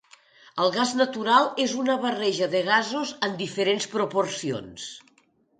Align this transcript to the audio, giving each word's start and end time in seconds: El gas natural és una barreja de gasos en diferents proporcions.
El 0.63 0.71
gas 0.77 0.93
natural 1.01 1.45
és 1.65 1.75
una 1.83 1.99
barreja 2.07 2.49
de 2.55 2.63
gasos 2.71 3.13
en 3.29 3.39
diferents 3.43 3.89
proporcions. 3.95 4.93